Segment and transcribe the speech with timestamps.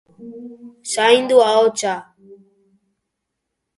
[0.93, 1.93] Zaindu ahotsa.